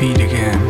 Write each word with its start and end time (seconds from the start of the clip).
feet 0.00 0.18
again. 0.18 0.69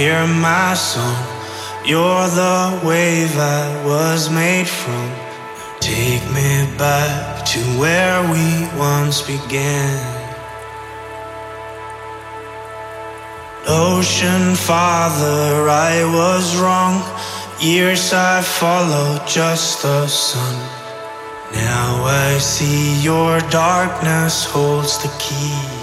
Hear 0.00 0.24
my 0.26 0.74
song. 0.74 1.26
You're 1.84 2.28
the 2.28 2.80
wave 2.84 3.36
I 3.36 3.84
was 3.84 4.30
made 4.30 4.68
from. 4.68 5.10
Take 5.80 6.24
me 6.30 6.68
back 6.78 7.44
to 7.46 7.58
where 7.80 8.22
we 8.30 8.68
once 8.78 9.22
began. 9.22 9.98
Ocean 13.66 14.54
father, 14.54 15.68
I 15.68 16.04
was 16.14 16.56
wrong. 16.60 17.02
Years 17.60 18.12
I 18.12 18.40
followed 18.40 19.26
just 19.26 19.82
the 19.82 20.06
sun. 20.06 20.56
Now 21.52 22.04
I 22.04 22.38
see 22.38 23.02
your 23.02 23.40
darkness 23.50 24.44
holds 24.44 25.02
the 25.02 25.10
key. 25.18 25.79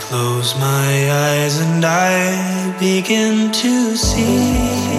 Close 0.00 0.54
my 0.58 1.10
eyes 1.10 1.60
and 1.60 1.84
I 1.84 2.76
begin 2.78 3.50
to 3.52 3.96
see. 3.96 4.97